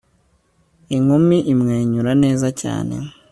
Inkumi 0.95 1.37
imwenyura 1.51 2.11
neza 2.23 2.47
cyane 2.61 2.95